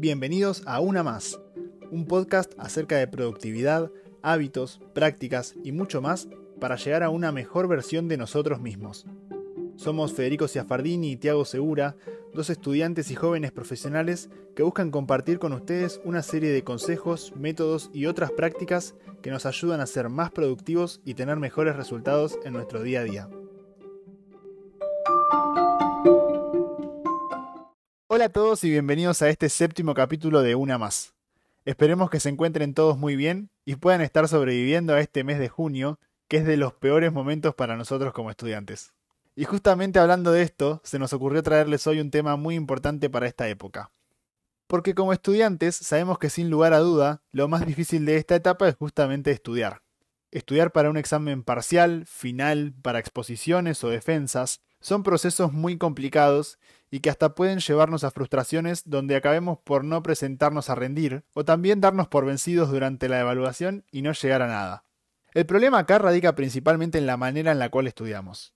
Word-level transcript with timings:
Bienvenidos 0.00 0.62
a 0.64 0.78
Una 0.78 1.02
Más, 1.02 1.40
un 1.90 2.06
podcast 2.06 2.52
acerca 2.56 2.98
de 2.98 3.08
productividad, 3.08 3.90
hábitos, 4.22 4.80
prácticas 4.94 5.56
y 5.64 5.72
mucho 5.72 6.00
más 6.00 6.28
para 6.60 6.76
llegar 6.76 7.02
a 7.02 7.10
una 7.10 7.32
mejor 7.32 7.66
versión 7.66 8.06
de 8.06 8.16
nosotros 8.16 8.60
mismos. 8.60 9.06
Somos 9.74 10.12
Federico 10.12 10.46
Ciafardini 10.46 11.10
y 11.10 11.16
Tiago 11.16 11.44
Segura, 11.44 11.96
dos 12.32 12.48
estudiantes 12.48 13.10
y 13.10 13.16
jóvenes 13.16 13.50
profesionales 13.50 14.30
que 14.54 14.62
buscan 14.62 14.92
compartir 14.92 15.40
con 15.40 15.52
ustedes 15.52 16.00
una 16.04 16.22
serie 16.22 16.52
de 16.52 16.62
consejos, 16.62 17.32
métodos 17.34 17.90
y 17.92 18.06
otras 18.06 18.30
prácticas 18.30 18.94
que 19.20 19.32
nos 19.32 19.46
ayudan 19.46 19.80
a 19.80 19.86
ser 19.86 20.10
más 20.10 20.30
productivos 20.30 21.00
y 21.04 21.14
tener 21.14 21.38
mejores 21.38 21.74
resultados 21.74 22.38
en 22.44 22.52
nuestro 22.52 22.84
día 22.84 23.00
a 23.00 23.04
día. 23.04 23.28
Hola 28.18 28.26
a 28.26 28.30
todos 28.30 28.64
y 28.64 28.70
bienvenidos 28.70 29.22
a 29.22 29.28
este 29.28 29.48
séptimo 29.48 29.94
capítulo 29.94 30.42
de 30.42 30.56
Una 30.56 30.76
Más. 30.76 31.14
Esperemos 31.64 32.10
que 32.10 32.18
se 32.18 32.28
encuentren 32.28 32.74
todos 32.74 32.98
muy 32.98 33.14
bien 33.14 33.48
y 33.64 33.76
puedan 33.76 34.00
estar 34.00 34.26
sobreviviendo 34.26 34.92
a 34.92 34.98
este 34.98 35.22
mes 35.22 35.38
de 35.38 35.48
junio, 35.48 36.00
que 36.26 36.38
es 36.38 36.44
de 36.44 36.56
los 36.56 36.72
peores 36.72 37.12
momentos 37.12 37.54
para 37.54 37.76
nosotros 37.76 38.12
como 38.12 38.32
estudiantes. 38.32 38.92
Y 39.36 39.44
justamente 39.44 40.00
hablando 40.00 40.32
de 40.32 40.42
esto, 40.42 40.80
se 40.82 40.98
nos 40.98 41.12
ocurrió 41.12 41.44
traerles 41.44 41.86
hoy 41.86 42.00
un 42.00 42.10
tema 42.10 42.34
muy 42.34 42.56
importante 42.56 43.08
para 43.08 43.28
esta 43.28 43.46
época. 43.46 43.92
Porque 44.66 44.96
como 44.96 45.12
estudiantes 45.12 45.76
sabemos 45.76 46.18
que 46.18 46.28
sin 46.28 46.50
lugar 46.50 46.72
a 46.72 46.80
duda, 46.80 47.22
lo 47.30 47.46
más 47.46 47.64
difícil 47.66 48.04
de 48.04 48.16
esta 48.16 48.34
etapa 48.34 48.68
es 48.68 48.74
justamente 48.74 49.30
estudiar. 49.30 49.82
Estudiar 50.32 50.72
para 50.72 50.90
un 50.90 50.96
examen 50.96 51.44
parcial, 51.44 52.04
final, 52.04 52.74
para 52.82 52.98
exposiciones 52.98 53.84
o 53.84 53.90
defensas, 53.90 54.60
son 54.80 55.04
procesos 55.04 55.52
muy 55.52 55.78
complicados 55.78 56.58
y 56.90 57.00
que 57.00 57.10
hasta 57.10 57.34
pueden 57.34 57.58
llevarnos 57.58 58.04
a 58.04 58.10
frustraciones 58.10 58.82
donde 58.88 59.16
acabemos 59.16 59.58
por 59.58 59.84
no 59.84 60.02
presentarnos 60.02 60.70
a 60.70 60.74
rendir 60.74 61.24
o 61.34 61.44
también 61.44 61.80
darnos 61.80 62.08
por 62.08 62.24
vencidos 62.24 62.70
durante 62.70 63.08
la 63.08 63.20
evaluación 63.20 63.84
y 63.90 64.02
no 64.02 64.12
llegar 64.12 64.42
a 64.42 64.48
nada. 64.48 64.84
El 65.34 65.46
problema 65.46 65.78
acá 65.78 65.98
radica 65.98 66.34
principalmente 66.34 66.98
en 66.98 67.06
la 67.06 67.16
manera 67.16 67.52
en 67.52 67.58
la 67.58 67.68
cual 67.68 67.86
estudiamos. 67.86 68.54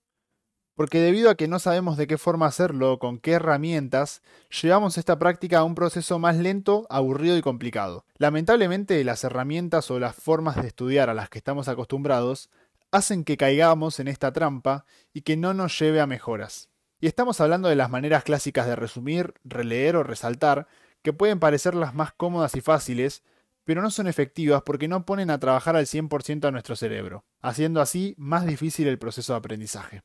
Porque 0.75 0.99
debido 0.99 1.29
a 1.29 1.35
que 1.35 1.47
no 1.47 1.59
sabemos 1.59 1.97
de 1.97 2.07
qué 2.07 2.17
forma 2.17 2.47
hacerlo 2.47 2.93
o 2.93 2.99
con 2.99 3.19
qué 3.19 3.33
herramientas, 3.33 4.23
llevamos 4.61 4.97
esta 4.97 5.19
práctica 5.19 5.59
a 5.59 5.63
un 5.63 5.75
proceso 5.75 6.17
más 6.17 6.35
lento, 6.37 6.87
aburrido 6.89 7.37
y 7.37 7.43
complicado. 7.43 8.05
Lamentablemente 8.17 9.03
las 9.03 9.23
herramientas 9.23 9.91
o 9.91 9.99
las 9.99 10.15
formas 10.15 10.55
de 10.59 10.67
estudiar 10.67 11.11
a 11.11 11.13
las 11.13 11.29
que 11.29 11.37
estamos 11.37 11.67
acostumbrados 11.67 12.49
hacen 12.91 13.23
que 13.23 13.37
caigamos 13.37 13.99
en 13.99 14.07
esta 14.07 14.33
trampa 14.33 14.85
y 15.13 15.21
que 15.21 15.37
no 15.37 15.53
nos 15.53 15.77
lleve 15.79 16.01
a 16.01 16.07
mejoras. 16.07 16.69
Y 17.03 17.07
estamos 17.07 17.41
hablando 17.41 17.67
de 17.67 17.75
las 17.75 17.89
maneras 17.89 18.23
clásicas 18.23 18.65
de 18.65 18.77
resumir, 18.77 19.33
releer 19.43 19.97
o 19.97 20.03
resaltar, 20.03 20.69
que 21.01 21.11
pueden 21.11 21.37
parecer 21.37 21.75
las 21.75 21.93
más 21.93 22.13
cómodas 22.13 22.55
y 22.55 22.61
fáciles, 22.61 23.23
pero 23.65 23.81
no 23.81 23.91
son 23.91 24.07
efectivas 24.07 24.63
porque 24.65 24.87
no 24.87 25.05
ponen 25.05 25.29
a 25.29 25.37
trabajar 25.37 25.75
al 25.75 25.85
100% 25.85 26.47
a 26.47 26.51
nuestro 26.51 26.77
cerebro, 26.77 27.25
haciendo 27.41 27.81
así 27.81 28.15
más 28.17 28.45
difícil 28.45 28.87
el 28.87 28.99
proceso 28.99 29.33
de 29.33 29.39
aprendizaje. 29.39 30.03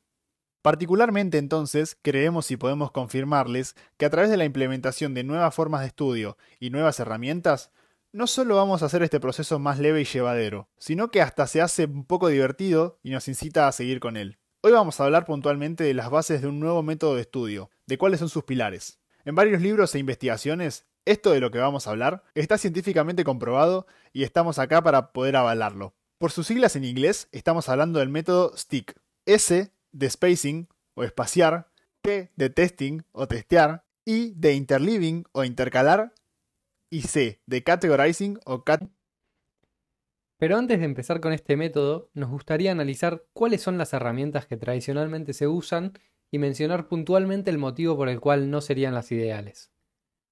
Particularmente 0.60 1.38
entonces, 1.38 1.96
creemos 2.02 2.50
y 2.50 2.56
podemos 2.56 2.91
confirmarles 2.91 3.76
que 3.96 4.04
a 4.04 4.10
través 4.10 4.28
de 4.28 4.36
la 4.36 4.44
implementación 4.44 5.14
de 5.14 5.22
nuevas 5.22 5.54
formas 5.54 5.82
de 5.82 5.86
estudio 5.86 6.36
y 6.58 6.70
nuevas 6.70 6.98
herramientas, 6.98 7.70
no 8.10 8.26
solo 8.26 8.56
vamos 8.56 8.82
a 8.82 8.86
hacer 8.86 9.04
este 9.04 9.20
proceso 9.20 9.60
más 9.60 9.78
leve 9.78 10.00
y 10.00 10.04
llevadero, 10.04 10.69
sino 10.78 11.12
que 11.12 11.22
hasta 11.22 11.46
se 11.46 11.60
hace 11.60 11.84
un 11.84 12.04
poco 12.04 12.26
divertido 12.26 12.98
y 13.04 13.10
nos 13.10 13.28
incita 13.28 13.69
a 13.69 13.72
seguir 13.72 14.00
con 14.00 14.16
él. 14.16 14.38
Hoy 14.61 14.73
vamos 14.73 14.98
a 14.98 15.05
hablar 15.05 15.25
puntualmente 15.25 15.84
de 15.84 15.95
las 15.95 16.11
bases 16.11 16.42
de 16.42 16.48
un 16.48 16.59
nuevo 16.59 16.83
método 16.83 17.14
de 17.14 17.20
estudio, 17.20 17.70
de 17.87 17.97
cuáles 17.97 18.19
son 18.19 18.28
sus 18.28 18.42
pilares. 18.42 18.98
En 19.25 19.37
varios 19.37 19.62
libros 19.62 19.95
e 19.95 20.00
investigaciones, 20.00 20.84
esto 21.05 21.31
de 21.31 21.39
lo 21.39 21.53
que 21.53 21.61
vamos 21.61 21.87
a 21.87 21.91
hablar 21.91 22.25
está 22.34 22.59
científicamente 22.59 23.23
comprobado 23.23 23.87
y 24.12 24.25
estamos 24.25 24.59
acá 24.59 24.82
para 24.82 25.12
poder 25.12 25.37
avalarlo. 25.37 25.94
Por 26.19 26.32
sus 26.32 26.49
siglas 26.49 26.75
en 26.75 26.84
inglés, 26.84 27.28
estamos 27.31 27.69
hablando 27.69 28.00
del 28.00 28.09
método 28.09 28.56
STIC. 28.56 28.99
S 29.27 29.71
de 29.93 30.10
spacing 30.10 30.69
o 30.94 31.05
espaciar, 31.05 31.71
T 32.03 32.32
de 32.34 32.50
testing 32.50 33.03
o 33.12 33.28
testear, 33.28 33.84
I 34.05 34.32
de 34.34 34.55
interleaving 34.55 35.25
o 35.31 35.44
intercalar 35.44 36.12
y 36.91 37.03
C 37.03 37.41
de 37.47 37.62
categorizing 37.62 38.41
o 38.44 38.65
cat 38.65 38.82
pero 40.38 40.56
antes 40.56 40.78
de 40.78 40.84
empezar 40.84 41.21
con 41.21 41.32
este 41.32 41.56
método, 41.56 42.10
nos 42.15 42.31
gustaría 42.31 42.71
analizar 42.71 43.25
cuáles 43.32 43.60
son 43.60 43.76
las 43.76 43.93
herramientas 43.93 44.47
que 44.47 44.56
tradicionalmente 44.56 45.32
se 45.32 45.49
usan 45.49 45.93
y 46.31 46.38
mencionar 46.38 46.87
puntualmente 46.87 47.50
el 47.50 47.59
motivo 47.59 47.97
por 47.97 48.09
el 48.09 48.21
cual 48.21 48.49
no 48.49 48.60
serían 48.60 48.94
las 48.94 49.10
ideales. 49.10 49.72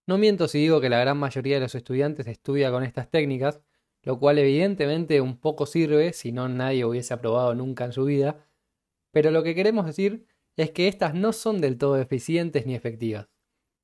No 0.06 0.17
miento 0.17 0.47
si 0.47 0.59
digo 0.59 0.81
que 0.81 0.89
la 0.89 1.00
gran 1.00 1.19
mayoría 1.19 1.56
de 1.56 1.62
los 1.62 1.75
estudiantes 1.75 2.28
estudia 2.28 2.71
con 2.71 2.84
estas 2.84 3.11
técnicas, 3.11 3.61
lo 4.03 4.21
cual 4.21 4.39
evidentemente 4.39 5.21
un 5.21 5.39
poco 5.39 5.67
sirve, 5.67 6.12
si 6.12 6.31
no 6.31 6.49
nadie 6.49 6.84
hubiese 6.84 7.12
aprobado 7.12 7.56
nunca 7.56 7.84
en 7.84 7.93
su 7.93 8.05
vida, 8.05 8.47
pero 9.11 9.33
lo 9.33 9.43
que 9.43 9.56
queremos 9.56 9.87
decir 9.87 10.28
es 10.56 10.71
que 10.71 10.87
estas 10.87 11.15
no 11.15 11.33
son 11.33 11.61
del 11.61 11.78
todo 11.78 12.00
eficientes 12.00 12.65
ni 12.65 12.77
efectivas, 12.77 13.28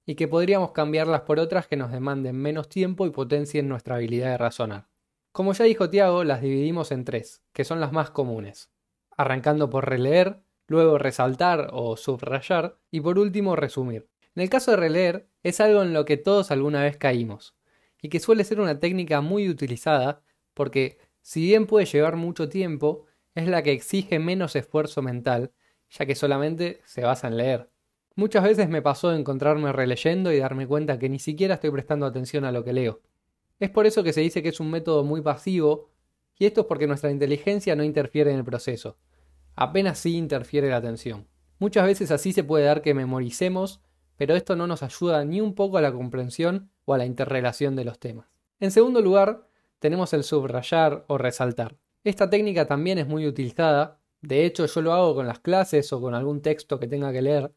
y 0.07 0.15
que 0.15 0.29
podríamos 0.29 0.71
cambiarlas 0.71 1.23
por 1.23 1.41
otras 1.41 1.67
que 1.67 1.77
nos 1.77 1.91
demanden 1.91 2.37
menos 2.37 2.69
tiempo 2.69 3.07
y 3.07 3.11
potencien 3.11 3.69
nuestra 3.69 3.97
habilidad 3.97 4.31
de 4.31 4.39
razonar. 4.39 4.92
Como 5.33 5.55
ya 5.55 5.65
dijo 5.65 5.89
Tiago, 5.89 6.25
las 6.25 6.43
dividimos 6.43 6.93
en 6.93 7.05
tres, 7.05 7.43
que 7.55 7.65
son 7.65 7.81
las 7.81 7.91
más 7.91 8.11
comunes. 8.11 8.71
Arrancando 9.17 9.71
por 9.71 9.89
releer, 9.89 10.43
luego 10.67 10.99
resaltar 10.99 11.71
o 11.73 11.97
subrayar 11.97 12.79
y 12.91 13.01
por 13.01 13.19
último 13.19 13.57
resumir. 13.57 14.11
En 14.35 14.43
el 14.43 14.51
caso 14.51 14.73
de 14.73 14.77
releer, 14.77 15.29
es 15.43 15.61
algo 15.61 15.83
en 15.83 15.95
lo 15.95 16.05
que 16.05 16.19
todos 16.19 16.51
alguna 16.51 16.83
vez 16.83 16.99
caímos, 16.99 17.57
y 18.03 18.11
que 18.11 18.21
suele 18.21 18.45
ser 18.45 18.61
una 18.61 18.79
técnica 18.79 19.23
muy 19.23 19.49
utilizada 19.49 20.23
porque, 20.53 20.99
si 21.23 21.41
bien 21.41 21.67
puede 21.67 21.87
llevar 21.87 22.17
mucho 22.17 22.51
tiempo, 22.51 23.07
es 23.35 23.49
la 23.49 23.63
que 23.63 23.73
exige 23.73 24.19
menos 24.19 24.55
esfuerzo 24.55 25.01
mental, 25.01 25.53
ya 25.89 26.05
que 26.05 26.15
solamente 26.15 26.83
se 26.85 27.05
basa 27.05 27.29
en 27.29 27.39
leer. 27.39 27.71
Muchas 28.17 28.45
veces 28.45 28.69
me 28.69 28.83
pasó 28.83 29.15
encontrarme 29.15 29.73
releyendo 29.73 30.31
y 30.31 30.39
darme 30.39 30.67
cuenta 30.67 30.99
que 30.99 31.09
ni 31.09 31.19
siquiera 31.19 31.55
estoy 31.55 31.71
prestando 31.71 32.05
atención 32.05 32.45
a 32.45 32.53
lo 32.53 32.65
que 32.65 32.75
leo. 32.75 33.01
Es 33.63 33.71
por 33.71 33.87
eso 33.87 34.03
que 34.03 34.13
se 34.13 34.23
dice 34.23 34.43
que 34.43 34.49
es 34.49 34.59
un 34.59 34.73
método 34.73 35.05
muy 35.05 35.21
pasivo, 35.21 35.89
y 36.37 36.47
esto 36.47 36.63
es 36.63 36.67
porque 36.67 36.89
nuestra 36.89 37.13
inteligencia 37.13 37.77
no 37.77 37.85
interfiere 37.85 38.33
en 38.33 38.39
el 38.39 38.45
proceso, 38.45 38.97
apenas 39.55 40.01
sí 40.01 40.17
interfiere 40.17 40.69
la 40.69 40.79
atención. 40.79 41.29
Muchas 41.61 41.87
veces 41.87 42.11
así 42.11 42.33
se 42.33 42.43
puede 42.43 42.65
dar 42.65 42.83
que 42.83 42.93
memoricemos, 42.93 43.81
pero 44.17 44.35
esto 44.35 44.57
no 44.57 44.67
nos 44.67 44.83
ayuda 44.83 45.25
ni 45.25 45.41
un 45.41 45.55
poco 45.55 45.79
a 45.79 45.81
la 45.81 45.93
comprensión 45.93 46.73
o 46.87 46.95
a 46.95 46.99
la 46.99 47.07
interrelación 47.07 47.77
de 47.77 47.85
los 47.85 48.01
temas. 48.01 48.27
En 48.59 48.73
segundo 48.73 49.01
lugar, 49.01 49.47
tenemos 49.79 50.13
el 50.13 50.25
subrayar 50.25 51.05
o 51.07 51.17
resaltar. 51.17 51.77
Esta 52.03 52.29
técnica 52.29 52.67
también 52.67 52.99
es 52.99 53.07
muy 53.07 53.29
utilizada, 53.29 54.01
de 54.23 54.45
hecho 54.45 54.67
yo 54.67 54.83
lo 54.83 54.93
hago 54.93 55.15
con 55.15 55.29
las 55.29 55.39
clases 55.39 55.93
o 55.93 56.01
con 56.01 56.17
algún 56.17 56.43
texto 56.43 56.81
que 56.81 56.89
tenga 56.89 57.13
que 57.13 57.23
leer, 57.23 57.55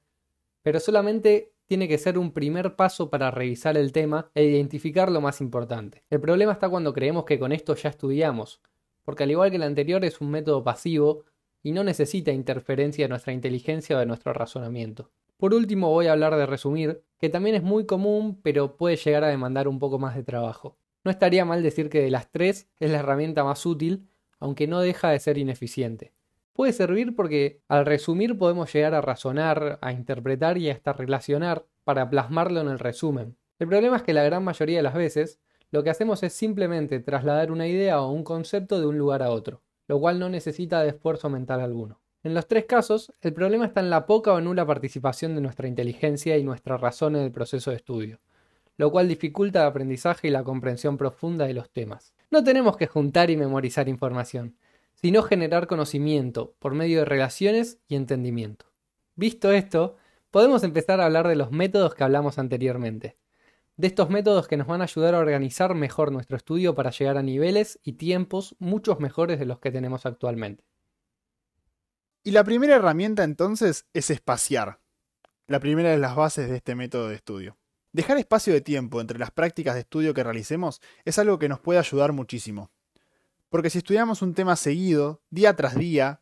pero 0.61 0.79
solamente 0.79 1.54
tiene 1.67 1.87
que 1.87 1.97
ser 1.97 2.17
un 2.17 2.31
primer 2.31 2.75
paso 2.75 3.09
para 3.09 3.31
revisar 3.31 3.77
el 3.77 3.91
tema 3.91 4.29
e 4.33 4.43
identificar 4.43 5.11
lo 5.11 5.21
más 5.21 5.41
importante. 5.41 6.03
El 6.09 6.21
problema 6.21 6.53
está 6.53 6.69
cuando 6.69 6.93
creemos 6.93 7.25
que 7.25 7.39
con 7.39 7.51
esto 7.51 7.75
ya 7.75 7.89
estudiamos, 7.89 8.61
porque 9.03 9.23
al 9.23 9.31
igual 9.31 9.49
que 9.49 9.57
el 9.57 9.63
anterior 9.63 10.03
es 10.05 10.21
un 10.21 10.31
método 10.31 10.63
pasivo 10.63 11.23
y 11.63 11.71
no 11.71 11.83
necesita 11.83 12.31
interferencia 12.31 13.05
de 13.05 13.09
nuestra 13.09 13.33
inteligencia 13.33 13.95
o 13.95 13.99
de 13.99 14.05
nuestro 14.05 14.33
razonamiento. 14.33 15.11
Por 15.37 15.53
último 15.53 15.89
voy 15.89 16.07
a 16.07 16.13
hablar 16.13 16.35
de 16.35 16.45
resumir, 16.45 17.03
que 17.19 17.29
también 17.29 17.55
es 17.55 17.63
muy 17.63 17.85
común 17.85 18.39
pero 18.41 18.77
puede 18.77 18.95
llegar 18.95 19.23
a 19.23 19.29
demandar 19.29 19.67
un 19.67 19.79
poco 19.79 19.99
más 19.99 20.15
de 20.15 20.23
trabajo. 20.23 20.77
No 21.03 21.11
estaría 21.11 21.45
mal 21.45 21.61
decir 21.61 21.89
que 21.89 22.01
de 22.01 22.11
las 22.11 22.31
tres 22.31 22.69
es 22.79 22.91
la 22.91 22.99
herramienta 22.99 23.43
más 23.43 23.65
útil, 23.65 24.07
aunque 24.39 24.67
no 24.67 24.79
deja 24.79 25.09
de 25.09 25.19
ser 25.19 25.37
ineficiente. 25.37 26.13
Puede 26.55 26.71
servir 26.71 27.17
porque 27.17 27.59
al 27.67 27.85
resumir 27.85 28.37
podemos 28.37 28.71
llegar 28.71 28.93
a 28.93 29.01
razonar, 29.01 29.77
a 29.81 29.91
interpretar 29.91 30.57
y 30.57 30.69
hasta 30.69 30.93
relacionar 30.93 31.65
para 31.83 32.09
plasmarlo 32.09 32.61
en 32.61 32.69
el 32.69 32.79
resumen. 32.79 33.35
El 33.59 33.67
problema 33.67 33.97
es 33.97 34.03
que 34.03 34.13
la 34.13 34.23
gran 34.23 34.41
mayoría 34.41 34.77
de 34.77 34.83
las 34.83 34.93
veces 34.93 35.41
lo 35.71 35.83
que 35.83 35.89
hacemos 35.89 36.23
es 36.23 36.31
simplemente 36.31 37.01
trasladar 37.01 37.51
una 37.51 37.67
idea 37.67 38.01
o 38.01 38.09
un 38.09 38.23
concepto 38.23 38.79
de 38.79 38.87
un 38.87 38.97
lugar 38.97 39.21
a 39.21 39.31
otro, 39.31 39.63
lo 39.89 39.99
cual 39.99 40.17
no 40.17 40.29
necesita 40.29 40.81
de 40.81 40.91
esfuerzo 40.91 41.29
mental 41.29 41.59
alguno. 41.59 41.99
En 42.23 42.33
los 42.33 42.47
tres 42.47 42.63
casos, 42.63 43.11
el 43.19 43.33
problema 43.33 43.65
está 43.65 43.81
en 43.81 43.89
la 43.89 44.05
poca 44.05 44.31
o 44.31 44.39
nula 44.39 44.65
participación 44.65 45.35
de 45.35 45.41
nuestra 45.41 45.67
inteligencia 45.67 46.37
y 46.37 46.43
nuestra 46.45 46.77
razón 46.77 47.17
en 47.17 47.23
el 47.23 47.33
proceso 47.33 47.71
de 47.71 47.75
estudio, 47.75 48.21
lo 48.77 48.91
cual 48.91 49.09
dificulta 49.09 49.59
el 49.59 49.67
aprendizaje 49.67 50.29
y 50.29 50.31
la 50.31 50.45
comprensión 50.45 50.95
profunda 50.95 51.47
de 51.47 51.53
los 51.53 51.69
temas. 51.69 52.13
No 52.31 52.45
tenemos 52.45 52.77
que 52.77 52.87
juntar 52.87 53.29
y 53.29 53.35
memorizar 53.35 53.89
información, 53.89 54.55
sino 55.05 55.21
generar 55.21 55.67
conocimiento 55.67 56.55
por 56.57 56.73
medio 56.73 56.97
de 56.97 57.05
relaciones 57.05 57.77
y 57.87 57.95
entendimiento. 57.95 58.65
Visto 59.13 59.51
esto, 59.51 59.97
podemos 60.31 60.63
empezar 60.63 60.99
a 60.99 61.05
hablar 61.05 61.27
de 61.27 61.35
los 61.35 61.51
métodos 61.51 61.93
que 61.93 62.03
hablamos 62.03 62.39
anteriormente, 62.39 63.15
de 63.77 63.85
estos 63.85 64.09
métodos 64.09 64.47
que 64.47 64.57
nos 64.57 64.65
van 64.65 64.81
a 64.81 64.85
ayudar 64.85 65.13
a 65.13 65.19
organizar 65.19 65.75
mejor 65.75 66.11
nuestro 66.11 66.37
estudio 66.37 66.73
para 66.73 66.89
llegar 66.89 67.19
a 67.19 67.21
niveles 67.21 67.79
y 67.83 67.93
tiempos 67.93 68.55
muchos 68.57 68.99
mejores 68.99 69.37
de 69.37 69.45
los 69.45 69.59
que 69.59 69.69
tenemos 69.69 70.07
actualmente. 70.07 70.63
Y 72.23 72.31
la 72.31 72.43
primera 72.43 72.75
herramienta 72.75 73.23
entonces 73.23 73.85
es 73.93 74.09
espaciar, 74.09 74.79
la 75.45 75.59
primera 75.59 75.91
de 75.91 75.99
las 75.99 76.15
bases 76.15 76.49
de 76.49 76.55
este 76.55 76.73
método 76.73 77.09
de 77.09 77.15
estudio. 77.17 77.59
Dejar 77.91 78.17
espacio 78.17 78.53
de 78.53 78.61
tiempo 78.61 79.01
entre 79.01 79.19
las 79.19 79.29
prácticas 79.29 79.75
de 79.75 79.81
estudio 79.81 80.15
que 80.15 80.23
realicemos 80.23 80.81
es 81.03 81.19
algo 81.19 81.37
que 81.37 81.47
nos 81.47 81.59
puede 81.59 81.77
ayudar 81.77 82.11
muchísimo. 82.11 82.71
Porque 83.55 83.69
si 83.69 83.77
estudiamos 83.77 84.21
un 84.21 84.33
tema 84.33 84.57
seguido, 84.57 85.21
día 85.29 85.55
tras 85.55 85.75
día, 85.75 86.19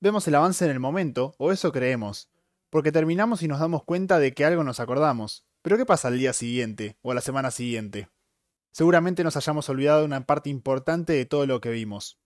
vemos 0.00 0.26
el 0.26 0.34
avance 0.34 0.64
en 0.64 0.72
el 0.72 0.80
momento, 0.80 1.36
o 1.38 1.52
eso 1.52 1.70
creemos, 1.70 2.32
porque 2.68 2.90
terminamos 2.90 3.44
y 3.44 3.46
nos 3.46 3.60
damos 3.60 3.84
cuenta 3.84 4.18
de 4.18 4.34
que 4.34 4.44
algo 4.44 4.64
nos 4.64 4.80
acordamos. 4.80 5.46
Pero 5.62 5.76
¿qué 5.76 5.86
pasa 5.86 6.08
al 6.08 6.18
día 6.18 6.32
siguiente 6.32 6.98
o 7.00 7.12
a 7.12 7.14
la 7.14 7.20
semana 7.20 7.52
siguiente? 7.52 8.08
Seguramente 8.72 9.22
nos 9.22 9.36
hayamos 9.36 9.68
olvidado 9.68 10.00
de 10.00 10.06
una 10.06 10.26
parte 10.26 10.50
importante 10.50 11.12
de 11.12 11.24
todo 11.26 11.46
lo 11.46 11.60
que 11.60 11.70
vimos. 11.70 12.18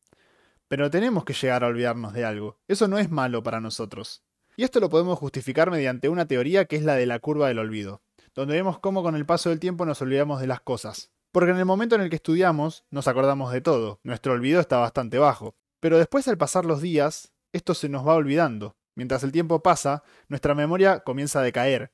Pero 0.67 0.91
tenemos 0.91 1.27
que 1.27 1.35
llegar 1.35 1.63
a 1.63 1.67
olvidarnos 1.67 2.15
de 2.15 2.25
algo. 2.25 2.57
Eso 2.69 2.89
no 2.89 2.99
es 2.99 3.11
malo 3.11 3.43
para 3.43 3.61
nosotros. 3.61 4.25
Y 4.57 4.65
esto 4.65 4.81
lo 4.81 4.89
podemos 4.89 5.19
justificar 5.19 5.71
mediante 5.71 6.09
una 6.09 6.27
teoría 6.27 6.65
que 6.65 6.77
es 6.77 6.85
la 6.85 6.95
de 6.95 7.05
la 7.05 7.19
curva 7.19 7.49
del 7.49 7.59
olvido, 7.59 8.01
donde 8.35 8.55
vemos 8.55 8.79
cómo 8.79 9.03
con 9.03 9.15
el 9.15 9.27
paso 9.27 9.51
del 9.51 9.61
tiempo 9.61 9.85
nos 9.85 10.01
olvidamos 10.01 10.41
de 10.41 10.47
las 10.47 10.63
cosas. 10.63 11.11
Porque 11.33 11.51
en 11.51 11.59
el 11.59 11.65
momento 11.65 11.95
en 11.95 12.01
el 12.01 12.11
que 12.11 12.17
estudiamos, 12.17 12.85
nos 12.91 13.09
acordamos 13.09 13.53
de 13.53 13.61
todo, 13.61 14.01
nuestro 14.03 14.33
olvido 14.33 14.61
está 14.61 14.79
bastante 14.79 15.19
bajo. 15.19 15.57
Pero 15.81 15.99
después 15.99 16.27
al 16.29 16.39
pasar 16.39 16.65
los 16.65 16.81
días, 16.81 17.33
esto 17.53 17.75
se 17.75 17.89
nos 17.89 18.07
va 18.07 18.15
olvidando. 18.15 18.77
Mientras 18.95 19.23
el 19.23 19.33
tiempo 19.33 19.63
pasa, 19.63 20.03
nuestra 20.29 20.55
memoria 20.55 21.01
comienza 21.01 21.41
a 21.41 21.43
decaer 21.43 21.93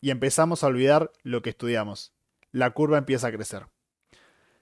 y 0.00 0.10
empezamos 0.10 0.62
a 0.62 0.68
olvidar 0.68 1.10
lo 1.22 1.42
que 1.42 1.50
estudiamos. 1.50 2.12
La 2.52 2.70
curva 2.70 2.98
empieza 2.98 3.28
a 3.28 3.32
crecer. 3.32 3.66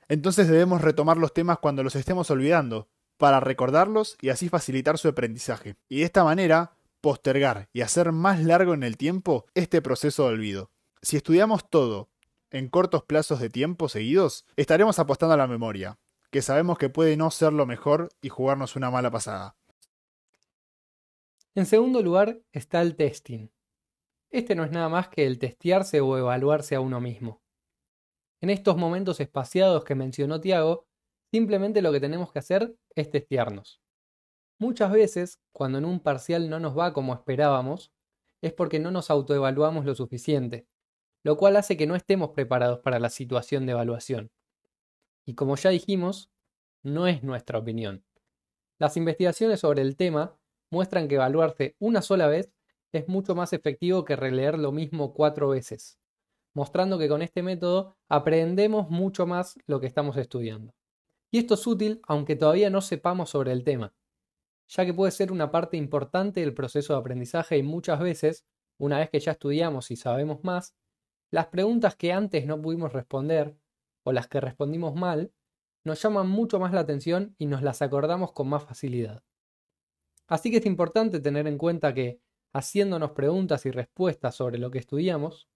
Entonces 0.09 0.49
debemos 0.49 0.81
retomar 0.81 1.17
los 1.17 1.35
temas 1.35 1.59
cuando 1.59 1.83
los 1.83 1.97
estemos 1.97 2.31
olvidando, 2.31 2.89
para 3.19 3.41
recordarlos 3.41 4.17
y 4.21 4.29
así 4.29 4.49
facilitar 4.49 4.99
su 4.99 5.09
aprendizaje. 5.09 5.77
Y 5.89 5.99
de 5.99 6.05
esta 6.05 6.25
manera, 6.25 6.77
postergar 7.01 7.69
y 7.73 7.81
hacer 7.81 8.13
más 8.13 8.43
largo 8.43 8.75
en 8.75 8.83
el 8.83 8.97
tiempo 8.97 9.47
este 9.55 9.83
proceso 9.83 10.25
de 10.25 10.35
olvido. 10.35 10.71
Si 11.03 11.17
estudiamos 11.17 11.69
todo 11.69 12.11
en 12.57 12.69
cortos 12.69 13.05
plazos 13.05 13.39
de 13.39 13.51
tiempo 13.51 13.89
seguidos, 13.89 14.47
estaremos 14.57 14.99
apostando 14.99 15.35
a 15.35 15.37
la 15.37 15.47
memoria, 15.47 15.99
que 16.31 16.41
sabemos 16.41 16.79
que 16.79 16.89
puede 16.89 17.17
no 17.19 17.31
ser 17.31 17.53
lo 17.53 17.67
mejor 17.67 18.09
y 18.23 18.31
jugarnos 18.31 18.77
una 18.77 18.91
mala 18.91 19.11
pasada. 19.11 19.57
En 21.55 21.67
segundo 21.67 22.01
lugar 22.01 22.41
está 22.53 22.81
el 22.81 22.97
testing. 22.97 23.49
Este 24.31 24.55
no 24.55 24.65
es 24.65 24.71
nada 24.71 24.89
más 24.89 25.09
que 25.09 25.27
el 25.27 25.39
testearse 25.39 26.01
o 26.01 26.17
evaluarse 26.17 26.75
a 26.75 26.81
uno 26.81 26.99
mismo. 26.99 27.43
En 28.41 28.49
estos 28.49 28.77
momentos 28.79 29.21
espaciados 29.21 29.85
que 29.85 29.95
mencionó 29.95 30.41
Tiago, 30.41 30.87
simplemente 31.31 31.83
lo 31.83 31.93
que 31.93 32.01
tenemos 32.01 32.33
que 32.33 32.39
hacer 32.39 32.75
es 32.95 33.11
testearnos. 33.11 33.83
Muchas 34.59 34.91
veces, 34.93 35.41
cuando 35.53 35.77
en 35.77 35.85
un 35.85 36.01
parcial 36.01 36.49
no 36.49 36.59
nos 36.59 36.77
va 36.77 36.95
como 36.95 37.13
esperábamos, 37.13 37.93
es 38.41 38.55
porque 38.55 38.79
no 38.79 38.91
nos 38.91 39.11
autoevaluamos 39.11 39.85
lo 39.85 39.95
suficiente, 39.95 40.67
lo 41.27 41.37
cual 41.37 41.57
hace 41.57 41.77
que 41.77 41.87
no 41.87 41.97
estemos 41.97 42.31
preparados 42.31 42.79
para 42.79 43.01
la 43.01 43.11
situación 43.11 43.67
de 43.67 43.73
evaluación. 43.73 44.31
Y 45.25 45.35
como 45.35 45.57
ya 45.57 45.71
dijimos, 45.71 46.31
no 46.83 47.09
es 47.09 47.25
nuestra 47.25 47.59
opinión. 47.59 48.05
Las 48.79 48.97
investigaciones 48.97 49.61
sobre 49.61 49.83
el 49.83 49.97
tema 49.97 50.39
muestran 50.71 51.09
que 51.09 51.17
evaluarse 51.17 51.75
una 51.81 52.01
sola 52.01 52.29
vez 52.29 52.53
es 52.93 53.09
mucho 53.09 53.35
más 53.35 53.53
efectivo 53.53 54.05
que 54.05 54.15
releer 54.15 54.57
lo 54.57 54.71
mismo 54.71 55.13
cuatro 55.15 55.49
veces 55.49 55.99
mostrando 56.57 56.99
que 56.99 57.11
con 57.11 57.21
este 57.21 57.43
método 57.43 57.99
aprendemos 58.09 58.89
mucho 58.89 59.27
más 59.27 59.59
lo 59.67 59.79
que 59.79 59.87
estamos 59.87 60.17
estudiando. 60.17 60.75
Y 61.31 61.37
esto 61.37 61.53
es 61.53 61.67
útil 61.67 62.01
aunque 62.05 62.35
todavía 62.35 62.71
no 62.71 62.81
sepamos 62.81 63.29
sobre 63.29 63.53
el 63.53 63.63
tema, 63.63 63.95
ya 64.69 64.87
que 64.87 64.95
puede 64.95 65.13
ser 65.13 65.33
una 65.33 65.51
parte 65.51 65.77
importante 65.77 66.41
del 66.41 66.55
proceso 66.55 66.95
de 66.95 67.01
aprendizaje 67.01 67.59
y 67.59 67.63
muchas 67.63 68.01
veces, 68.01 68.47
una 68.79 69.01
vez 69.01 69.11
que 69.11 69.21
ya 69.21 69.33
estudiamos 69.33 69.91
y 69.91 69.97
sabemos 69.97 70.45
más, 70.45 70.75
las 71.31 71.47
preguntas 71.47 71.97
que 71.97 72.13
antes 72.13 72.47
no 72.47 72.61
pudimos 72.61 72.93
responder 72.93 73.57
o 74.05 74.13
las 74.13 74.29
que 74.29 74.41
respondimos 74.41 74.95
mal 74.95 75.33
nos 75.85 76.03
llaman 76.03 76.29
mucho 76.29 76.59
más 76.59 76.73
la 76.73 76.81
atención 76.81 77.35
y 77.39 77.47
nos 77.47 77.63
las 77.63 77.83
acordamos 77.83 78.33
con 78.33 78.49
más 78.49 78.65
facilidad. 78.65 79.23
Así 80.27 80.51
que 80.51 80.57
es 80.57 80.67
importante 80.67 81.21
tener 81.21 81.47
en 81.47 81.59
cuenta 81.59 81.95
que, 81.95 82.21
haciéndonos 82.53 83.13
preguntas 83.13 83.67
y 83.67 83.71
respuestas 83.71 84.35
sobre 84.35 84.59
lo 84.59 84.71
que 84.71 84.79
estudiamos, 84.79 85.49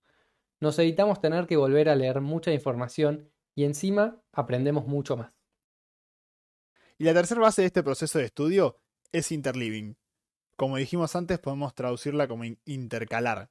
nos 0.60 0.78
evitamos 0.78 1.20
tener 1.20 1.46
que 1.46 1.56
volver 1.56 1.88
a 1.88 1.96
leer 1.96 2.20
mucha 2.20 2.52
información 2.52 3.30
y 3.54 3.64
encima 3.64 4.22
aprendemos 4.32 4.86
mucho 4.86 5.16
más. 5.16 5.32
Y 6.98 7.04
la 7.04 7.14
tercera 7.14 7.40
base 7.40 7.62
de 7.62 7.66
este 7.66 7.82
proceso 7.82 8.18
de 8.18 8.26
estudio 8.26 8.76
es 9.10 9.32
interliving. 9.32 9.96
Como 10.56 10.76
dijimos 10.76 11.16
antes, 11.16 11.38
podemos 11.38 11.74
traducirla 11.74 12.28
como 12.28 12.44
intercalar. 12.66 13.50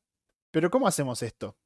Pero 0.51 0.69
¿cómo 0.69 0.87
hacemos 0.87 1.23
esto? 1.23 1.57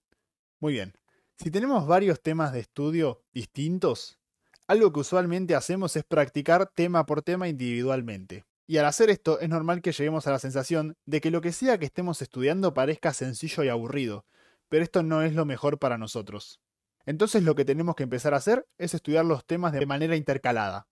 Muy 0.64 0.72
bien. 0.72 0.94
Si 1.36 1.52
tenemos 1.52 1.88
varios 1.88 2.22
temas 2.22 2.54
de 2.54 2.62
estudio 2.62 3.22
distintos, 3.34 4.18
algo 4.66 4.94
que 4.94 5.02
usualmente 5.02 5.56
hacemos 5.56 5.98
es 5.98 6.06
practicar 6.06 6.72
tema 6.74 7.06
por 7.06 7.22
tema 7.22 7.50
individualmente. 7.50 8.46
Y 8.66 8.78
al 8.78 8.86
hacer 8.86 9.10
esto 9.10 9.42
es 9.42 9.50
normal 9.50 9.82
que 9.82 9.92
lleguemos 9.92 10.26
a 10.26 10.32
la 10.32 10.40
sensación 10.40 10.96
de 11.06 11.20
que 11.20 11.32
lo 11.32 11.42
que 11.42 11.52
sea 11.52 11.78
que 11.80 11.86
estemos 11.86 12.22
estudiando 12.22 12.74
parezca 12.74 13.12
sencillo 13.12 13.66
y 13.66 13.68
aburrido, 13.68 14.26
pero 14.70 14.86
esto 14.86 15.04
no 15.04 15.22
es 15.22 15.36
lo 15.36 15.44
mejor 15.44 15.80
para 15.80 15.98
nosotros. 15.98 16.62
Entonces 17.06 17.44
lo 17.44 17.56
que 17.56 17.66
tenemos 17.66 17.98
que 17.98 18.04
empezar 18.04 18.34
a 18.34 18.38
hacer 18.38 18.66
es 18.78 18.94
estudiar 18.94 19.26
los 19.26 19.44
temas 19.44 19.74
de 19.74 19.86
manera 19.86 20.16
intercalada, 20.16 20.88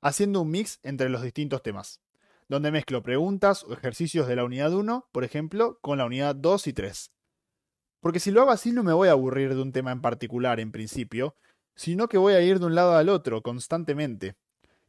haciendo 0.00 0.40
un 0.40 0.50
mix 0.50 0.80
entre 0.82 1.10
los 1.10 1.20
distintos 1.20 1.62
temas, 1.62 2.00
donde 2.48 2.70
mezclo 2.70 3.02
preguntas 3.02 3.64
o 3.64 3.74
ejercicios 3.74 4.26
de 4.28 4.36
la 4.36 4.44
unidad 4.44 4.72
1, 4.72 5.10
por 5.12 5.24
ejemplo, 5.24 5.78
con 5.82 5.98
la 5.98 6.06
unidad 6.06 6.34
2 6.36 6.68
y 6.68 6.72
3. 6.72 7.10
Porque 8.00 8.20
si 8.20 8.30
lo 8.30 8.42
hago 8.42 8.50
así 8.50 8.72
no 8.72 8.82
me 8.82 8.92
voy 8.92 9.08
a 9.08 9.12
aburrir 9.12 9.54
de 9.54 9.62
un 9.62 9.72
tema 9.72 9.92
en 9.92 10.00
particular 10.00 10.60
en 10.60 10.72
principio, 10.72 11.36
sino 11.74 12.08
que 12.08 12.18
voy 12.18 12.34
a 12.34 12.40
ir 12.40 12.58
de 12.58 12.66
un 12.66 12.74
lado 12.74 12.96
al 12.96 13.08
otro 13.08 13.42
constantemente. 13.42 14.36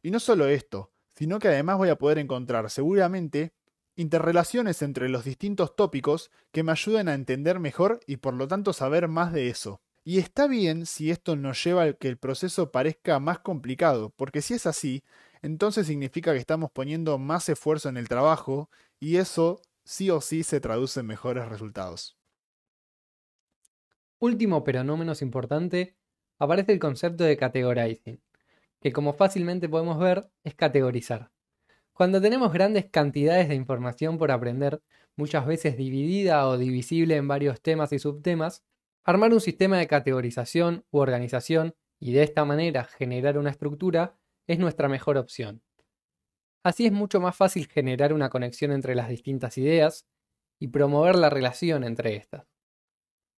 Y 0.02 0.10
no 0.10 0.20
solo 0.20 0.46
esto, 0.46 0.90
sino 1.14 1.38
que 1.38 1.48
además 1.48 1.78
voy 1.78 1.90
a 1.90 1.96
poder 1.96 2.18
encontrar 2.18 2.70
seguramente 2.70 3.52
interrelaciones 3.96 4.82
entre 4.82 5.08
los 5.08 5.24
distintos 5.24 5.76
tópicos 5.76 6.30
que 6.50 6.62
me 6.62 6.72
ayuden 6.72 7.08
a 7.08 7.14
entender 7.14 7.60
mejor 7.60 8.00
y 8.06 8.16
por 8.16 8.34
lo 8.34 8.48
tanto 8.48 8.72
saber 8.72 9.08
más 9.08 9.32
de 9.32 9.48
eso. 9.48 9.80
Y 10.04 10.18
está 10.18 10.48
bien 10.48 10.86
si 10.86 11.10
esto 11.10 11.36
nos 11.36 11.62
lleva 11.62 11.84
a 11.84 11.92
que 11.92 12.08
el 12.08 12.18
proceso 12.18 12.72
parezca 12.72 13.20
más 13.20 13.38
complicado, 13.38 14.10
porque 14.16 14.42
si 14.42 14.54
es 14.54 14.66
así, 14.66 15.04
entonces 15.42 15.86
significa 15.86 16.32
que 16.32 16.38
estamos 16.38 16.70
poniendo 16.72 17.18
más 17.18 17.48
esfuerzo 17.48 17.88
en 17.88 17.96
el 17.96 18.08
trabajo 18.08 18.68
y 18.98 19.16
eso 19.16 19.60
sí 19.84 20.10
o 20.10 20.20
sí 20.20 20.42
se 20.42 20.60
traduce 20.60 21.00
en 21.00 21.06
mejores 21.06 21.48
resultados. 21.48 22.16
Último 24.22 24.62
pero 24.62 24.84
no 24.84 24.96
menos 24.96 25.20
importante, 25.20 25.96
aparece 26.38 26.70
el 26.70 26.78
concepto 26.78 27.24
de 27.24 27.36
categorizing, 27.36 28.22
que 28.80 28.92
como 28.92 29.14
fácilmente 29.14 29.68
podemos 29.68 29.98
ver 29.98 30.30
es 30.44 30.54
categorizar. 30.54 31.32
Cuando 31.92 32.20
tenemos 32.20 32.52
grandes 32.52 32.88
cantidades 32.88 33.48
de 33.48 33.56
información 33.56 34.18
por 34.18 34.30
aprender, 34.30 34.80
muchas 35.16 35.44
veces 35.44 35.76
dividida 35.76 36.46
o 36.46 36.56
divisible 36.56 37.16
en 37.16 37.26
varios 37.26 37.60
temas 37.60 37.92
y 37.92 37.98
subtemas, 37.98 38.62
armar 39.02 39.32
un 39.34 39.40
sistema 39.40 39.76
de 39.76 39.88
categorización 39.88 40.84
u 40.92 40.98
organización 40.98 41.74
y 41.98 42.12
de 42.12 42.22
esta 42.22 42.44
manera 42.44 42.84
generar 42.84 43.38
una 43.38 43.50
estructura 43.50 44.14
es 44.46 44.60
nuestra 44.60 44.88
mejor 44.88 45.18
opción. 45.18 45.62
Así 46.62 46.86
es 46.86 46.92
mucho 46.92 47.20
más 47.20 47.34
fácil 47.34 47.66
generar 47.66 48.12
una 48.12 48.30
conexión 48.30 48.70
entre 48.70 48.94
las 48.94 49.08
distintas 49.08 49.58
ideas 49.58 50.06
y 50.60 50.68
promover 50.68 51.16
la 51.16 51.28
relación 51.28 51.82
entre 51.82 52.14
estas. 52.14 52.51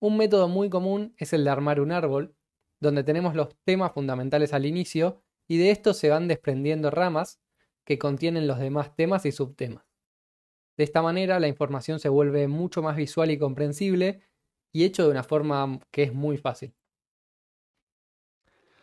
Un 0.01 0.17
método 0.17 0.49
muy 0.49 0.69
común 0.71 1.15
es 1.19 1.33
el 1.33 1.45
de 1.45 1.51
armar 1.51 1.81
un 1.81 1.93
árbol, 1.93 2.37
donde 2.81 3.05
tenemos 3.05 3.35
los 3.35 3.57
temas 3.65 3.93
fundamentales 3.93 4.53
al 4.53 4.67
inicio 4.67 5.23
y 5.47 5.59
de 5.59 5.71
estos 5.71 5.97
se 5.99 6.11
van 6.11 6.29
desprendiendo 6.29 6.91
ramas 6.91 7.41
que 7.85 7.99
contienen 7.99 8.47
los 8.47 8.59
demás 8.59 8.95
temas 8.97 9.27
y 9.27 9.33
subtemas. 9.33 9.85
De 10.77 10.85
esta 10.85 11.03
manera 11.03 11.39
la 11.41 11.49
información 11.49 12.01
se 12.01 12.09
vuelve 12.09 12.49
mucho 12.49 12.83
más 12.83 12.97
visual 12.97 13.31
y 13.31 13.39
comprensible 13.39 14.23
y 14.73 14.85
hecho 14.85 15.05
de 15.05 15.11
una 15.11 15.23
forma 15.23 15.81
que 15.91 16.03
es 16.03 16.13
muy 16.13 16.37
fácil. 16.37 16.75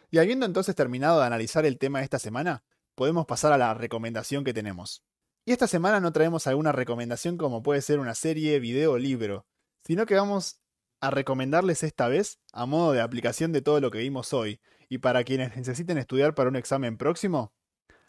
Y 0.09 0.19
habiendo 0.19 0.45
entonces 0.45 0.75
terminado 0.75 1.19
de 1.19 1.25
analizar 1.25 1.65
el 1.65 1.77
tema 1.77 1.99
de 1.99 2.05
esta 2.05 2.19
semana, 2.19 2.63
podemos 2.95 3.25
pasar 3.25 3.53
a 3.53 3.57
la 3.57 3.73
recomendación 3.73 4.43
que 4.43 4.53
tenemos. 4.53 5.03
Y 5.45 5.51
esta 5.51 5.67
semana 5.67 5.99
no 5.99 6.11
traemos 6.11 6.47
alguna 6.47 6.71
recomendación 6.71 7.37
como 7.37 7.63
puede 7.63 7.81
ser 7.81 7.99
una 7.99 8.13
serie, 8.15 8.59
video 8.59 8.93
o 8.93 8.97
libro, 8.97 9.45
sino 9.83 10.05
que 10.05 10.15
vamos 10.15 10.60
a 11.01 11.09
recomendarles 11.09 11.83
esta 11.83 12.07
vez, 12.07 12.39
a 12.53 12.65
modo 12.65 12.93
de 12.93 13.01
aplicación 13.01 13.51
de 13.51 13.61
todo 13.61 13.81
lo 13.81 13.91
que 13.91 13.97
vimos 13.97 14.33
hoy, 14.33 14.61
y 14.87 14.99
para 14.99 15.23
quienes 15.23 15.55
necesiten 15.55 15.97
estudiar 15.97 16.35
para 16.35 16.49
un 16.49 16.55
examen 16.55 16.97
próximo, 16.97 17.53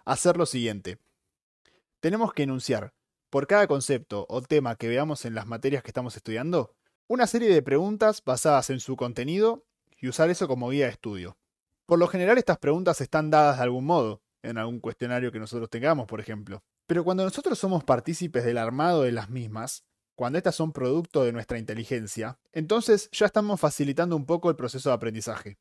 hacer 0.04 0.36
lo 0.36 0.46
siguiente. 0.46 0.98
Tenemos 2.00 2.34
que 2.34 2.42
enunciar, 2.42 2.92
por 3.30 3.46
cada 3.46 3.66
concepto 3.66 4.26
o 4.28 4.42
tema 4.42 4.76
que 4.76 4.88
veamos 4.88 5.24
en 5.24 5.34
las 5.34 5.46
materias 5.46 5.82
que 5.82 5.88
estamos 5.88 6.16
estudiando, 6.16 6.74
una 7.08 7.26
serie 7.26 7.48
de 7.52 7.62
preguntas 7.62 8.22
basadas 8.24 8.68
en 8.70 8.78
su 8.78 8.96
contenido 8.96 9.64
y 9.98 10.08
usar 10.08 10.28
eso 10.28 10.46
como 10.46 10.68
guía 10.68 10.86
de 10.86 10.92
estudio. 10.92 11.38
Por 11.86 11.98
lo 11.98 12.08
general 12.08 12.36
estas 12.36 12.58
preguntas 12.58 13.00
están 13.00 13.30
dadas 13.30 13.56
de 13.56 13.62
algún 13.64 13.86
modo, 13.86 14.20
en 14.42 14.58
algún 14.58 14.80
cuestionario 14.80 15.32
que 15.32 15.38
nosotros 15.38 15.70
tengamos, 15.70 16.06
por 16.06 16.20
ejemplo. 16.20 16.62
Pero 16.86 17.04
cuando 17.04 17.24
nosotros 17.24 17.58
somos 17.58 17.84
partícipes 17.84 18.44
del 18.44 18.58
armado 18.58 19.02
de 19.02 19.12
las 19.12 19.30
mismas, 19.30 19.84
cuando 20.14 20.38
estas 20.38 20.54
son 20.54 20.72
producto 20.72 21.24
de 21.24 21.32
nuestra 21.32 21.58
inteligencia, 21.58 22.38
entonces 22.52 23.08
ya 23.12 23.26
estamos 23.26 23.60
facilitando 23.60 24.16
un 24.16 24.26
poco 24.26 24.50
el 24.50 24.56
proceso 24.56 24.90
de 24.90 24.94
aprendizaje. 24.94 25.58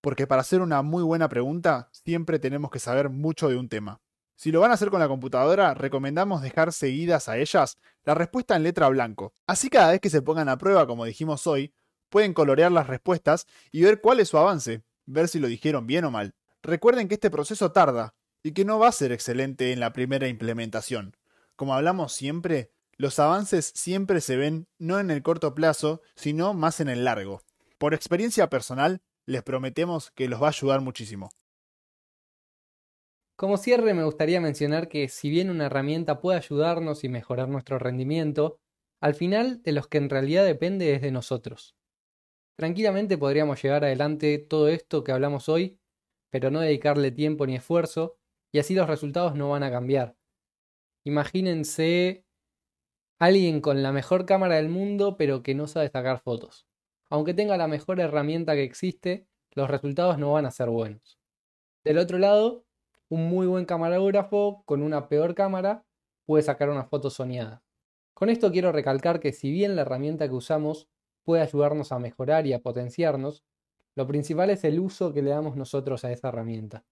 Porque 0.00 0.26
para 0.26 0.42
hacer 0.42 0.60
una 0.60 0.82
muy 0.82 1.02
buena 1.02 1.28
pregunta, 1.28 1.88
siempre 1.92 2.38
tenemos 2.38 2.70
que 2.70 2.78
saber 2.78 3.08
mucho 3.08 3.48
de 3.48 3.56
un 3.56 3.68
tema. 3.68 4.00
Si 4.36 4.52
lo 4.52 4.60
van 4.60 4.70
a 4.70 4.74
hacer 4.74 4.90
con 4.90 5.00
la 5.00 5.08
computadora, 5.08 5.74
recomendamos 5.74 6.42
dejar 6.42 6.72
seguidas 6.72 7.28
a 7.28 7.38
ellas 7.38 7.76
la 8.04 8.14
respuesta 8.14 8.54
en 8.54 8.62
letra 8.62 8.88
blanco. 8.88 9.34
Así 9.48 9.68
cada 9.68 9.90
vez 9.90 10.00
que 10.00 10.10
se 10.10 10.22
pongan 10.22 10.48
a 10.48 10.58
prueba, 10.58 10.86
como 10.86 11.04
dijimos 11.04 11.48
hoy, 11.48 11.72
pueden 12.08 12.34
colorear 12.34 12.70
las 12.70 12.86
respuestas 12.86 13.46
y 13.72 13.82
ver 13.82 14.00
cuál 14.00 14.20
es 14.20 14.28
su 14.28 14.38
avance, 14.38 14.82
ver 15.06 15.26
si 15.26 15.40
lo 15.40 15.48
dijeron 15.48 15.88
bien 15.88 16.04
o 16.04 16.12
mal. 16.12 16.34
Recuerden 16.62 17.08
que 17.08 17.14
este 17.14 17.30
proceso 17.30 17.72
tarda 17.72 18.14
y 18.42 18.52
que 18.52 18.64
no 18.64 18.78
va 18.78 18.88
a 18.88 18.92
ser 18.92 19.10
excelente 19.10 19.72
en 19.72 19.80
la 19.80 19.92
primera 19.92 20.28
implementación. 20.28 21.16
Como 21.56 21.74
hablamos 21.74 22.12
siempre, 22.12 22.70
los 22.98 23.18
avances 23.20 23.72
siempre 23.74 24.20
se 24.20 24.36
ven 24.36 24.66
no 24.78 24.98
en 24.98 25.10
el 25.10 25.22
corto 25.22 25.54
plazo, 25.54 26.02
sino 26.16 26.52
más 26.52 26.80
en 26.80 26.88
el 26.88 27.04
largo. 27.04 27.40
Por 27.78 27.94
experiencia 27.94 28.50
personal, 28.50 29.00
les 29.24 29.44
prometemos 29.44 30.10
que 30.10 30.28
los 30.28 30.42
va 30.42 30.46
a 30.46 30.50
ayudar 30.50 30.80
muchísimo. 30.80 31.30
Como 33.36 33.56
cierre 33.56 33.94
me 33.94 34.02
gustaría 34.02 34.40
mencionar 34.40 34.88
que 34.88 35.08
si 35.08 35.30
bien 35.30 35.48
una 35.48 35.66
herramienta 35.66 36.20
puede 36.20 36.38
ayudarnos 36.38 37.04
y 37.04 37.08
mejorar 37.08 37.48
nuestro 37.48 37.78
rendimiento, 37.78 38.58
al 39.00 39.14
final 39.14 39.62
de 39.62 39.70
los 39.70 39.86
que 39.86 39.98
en 39.98 40.10
realidad 40.10 40.44
depende 40.44 40.92
es 40.94 41.00
de 41.00 41.12
nosotros. 41.12 41.76
Tranquilamente 42.56 43.16
podríamos 43.16 43.62
llevar 43.62 43.84
adelante 43.84 44.38
todo 44.38 44.66
esto 44.66 45.04
que 45.04 45.12
hablamos 45.12 45.48
hoy, 45.48 45.78
pero 46.30 46.50
no 46.50 46.58
dedicarle 46.58 47.12
tiempo 47.12 47.46
ni 47.46 47.54
esfuerzo, 47.54 48.16
y 48.50 48.58
así 48.58 48.74
los 48.74 48.88
resultados 48.88 49.36
no 49.36 49.50
van 49.50 49.62
a 49.62 49.70
cambiar. 49.70 50.16
Imagínense 51.04 52.24
alguien 53.18 53.60
con 53.60 53.82
la 53.82 53.92
mejor 53.92 54.26
cámara 54.26 54.56
del 54.56 54.68
mundo, 54.68 55.16
pero 55.16 55.42
que 55.42 55.54
no 55.54 55.66
sabe 55.66 55.88
sacar 55.88 56.20
fotos. 56.20 56.66
Aunque 57.10 57.34
tenga 57.34 57.56
la 57.56 57.68
mejor 57.68 58.00
herramienta 58.00 58.54
que 58.54 58.64
existe, 58.64 59.26
los 59.52 59.68
resultados 59.68 60.18
no 60.18 60.32
van 60.32 60.46
a 60.46 60.50
ser 60.50 60.68
buenos. 60.68 61.18
Del 61.84 61.98
otro 61.98 62.18
lado, 62.18 62.64
un 63.08 63.28
muy 63.28 63.46
buen 63.46 63.64
camarógrafo 63.64 64.62
con 64.66 64.82
una 64.82 65.08
peor 65.08 65.34
cámara 65.34 65.84
puede 66.26 66.42
sacar 66.42 66.68
una 66.68 66.84
foto 66.84 67.10
soñada. 67.10 67.62
Con 68.14 68.30
esto 68.30 68.52
quiero 68.52 68.72
recalcar 68.72 69.20
que 69.20 69.32
si 69.32 69.50
bien 69.50 69.74
la 69.74 69.82
herramienta 69.82 70.28
que 70.28 70.34
usamos 70.34 70.88
puede 71.24 71.42
ayudarnos 71.42 71.92
a 71.92 71.98
mejorar 71.98 72.46
y 72.46 72.52
a 72.52 72.60
potenciarnos, 72.60 73.44
lo 73.94 74.06
principal 74.06 74.50
es 74.50 74.64
el 74.64 74.78
uso 74.78 75.12
que 75.12 75.22
le 75.22 75.30
damos 75.30 75.56
nosotros 75.56 76.04
a 76.04 76.12
esa 76.12 76.28
herramienta. 76.28 76.84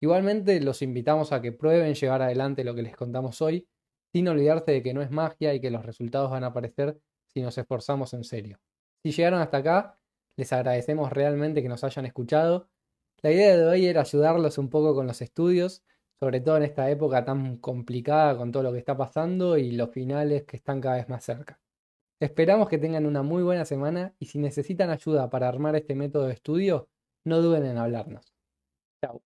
Igualmente 0.00 0.60
los 0.60 0.82
invitamos 0.82 1.32
a 1.32 1.40
que 1.40 1.52
prueben 1.52 1.94
llevar 1.94 2.22
adelante 2.22 2.64
lo 2.64 2.74
que 2.74 2.82
les 2.82 2.96
contamos 2.96 3.40
hoy, 3.40 3.68
sin 4.12 4.28
olvidarse 4.28 4.70
de 4.72 4.82
que 4.82 4.94
no 4.94 5.02
es 5.02 5.10
magia 5.10 5.54
y 5.54 5.60
que 5.60 5.70
los 5.70 5.84
resultados 5.84 6.30
van 6.30 6.44
a 6.44 6.48
aparecer 6.48 7.00
si 7.26 7.40
nos 7.42 7.56
esforzamos 7.58 8.14
en 8.14 8.24
serio. 8.24 8.58
Si 9.02 9.12
llegaron 9.12 9.40
hasta 9.40 9.58
acá, 9.58 9.98
les 10.36 10.52
agradecemos 10.52 11.12
realmente 11.12 11.62
que 11.62 11.68
nos 11.68 11.82
hayan 11.84 12.06
escuchado 12.06 12.68
la 13.22 13.30
idea 13.30 13.56
de 13.56 13.64
hoy 13.64 13.86
era 13.86 14.00
ayudarlos 14.00 14.58
un 14.58 14.68
poco 14.68 14.96
con 14.96 15.06
los 15.06 15.22
estudios, 15.22 15.84
sobre 16.18 16.40
todo 16.40 16.56
en 16.56 16.64
esta 16.64 16.90
época 16.90 17.24
tan 17.24 17.56
complicada 17.58 18.36
con 18.36 18.50
todo 18.50 18.64
lo 18.64 18.72
que 18.72 18.78
está 18.78 18.96
pasando 18.96 19.56
y 19.56 19.70
los 19.70 19.90
finales 19.90 20.42
que 20.42 20.56
están 20.56 20.80
cada 20.80 20.96
vez 20.96 21.08
más 21.08 21.24
cerca. 21.24 21.60
Esperamos 22.18 22.68
que 22.68 22.78
tengan 22.78 23.06
una 23.06 23.22
muy 23.22 23.44
buena 23.44 23.64
semana 23.64 24.12
y 24.18 24.26
si 24.26 24.40
necesitan 24.40 24.90
ayuda 24.90 25.30
para 25.30 25.48
armar 25.48 25.76
este 25.76 25.94
método 25.94 26.26
de 26.26 26.34
estudio, 26.34 26.88
no 27.24 27.40
duden 27.40 27.64
en 27.64 27.78
hablarnos. 27.78 28.34
Chao. 29.04 29.22